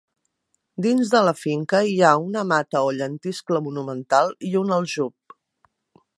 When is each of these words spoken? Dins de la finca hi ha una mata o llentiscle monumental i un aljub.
Dins 0.85 1.11
de 1.15 1.19
la 1.27 1.33
finca 1.41 1.81
hi 1.89 1.93
ha 2.07 2.15
una 2.29 2.45
mata 2.53 2.81
o 2.87 2.91
llentiscle 3.01 3.63
monumental 3.69 4.35
i 4.51 4.53
un 4.65 4.75
aljub. 4.81 5.39